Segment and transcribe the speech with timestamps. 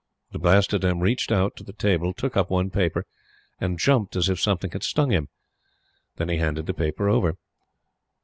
[0.31, 3.05] The Blastoderm reached out to the table, took up one paper,
[3.59, 5.29] and jumped as if something had stung him.
[6.15, 7.35] Then he handed the paper over.